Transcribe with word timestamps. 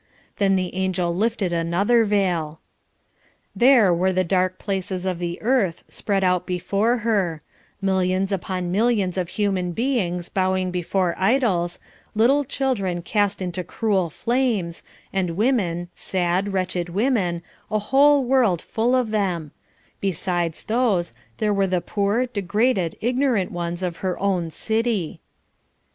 Then 0.37 0.55
the 0.55 0.73
angel 0.73 1.15
lifted 1.15 1.53
another 1.53 2.05
veil. 2.05 2.59
There 3.55 3.93
were 3.93 4.11
the 4.11 4.23
dark 4.23 4.57
places 4.57 5.05
of 5.05 5.19
the 5.19 5.39
earth 5.43 5.83
spread 5.89 6.23
out 6.23 6.47
before 6.47 6.97
her; 7.05 7.43
millions 7.83 8.31
upon 8.31 8.71
millions 8.71 9.15
of 9.15 9.29
human 9.29 9.73
beings 9.73 10.27
bowing 10.27 10.71
before 10.71 11.13
idols, 11.19 11.79
little 12.15 12.43
children 12.43 13.03
cast 13.03 13.43
into 13.43 13.63
cruel 13.63 14.09
flames, 14.09 14.81
and 15.13 15.37
women, 15.37 15.87
sad, 15.93 16.51
wretched 16.51 16.89
women, 16.89 17.43
a 17.69 17.77
whole 17.77 18.23
world 18.23 18.59
full 18.59 18.95
of 18.95 19.11
them; 19.11 19.51
besides 19.99 20.63
those, 20.63 21.13
there 21.37 21.53
were 21.53 21.67
the 21.67 21.79
poor, 21.79 22.25
degraded, 22.25 22.95
ignorant 23.01 23.51
ones 23.51 23.83
of 23.83 23.97
her 23.97 24.19
own 24.19 24.49
city. 24.49 25.21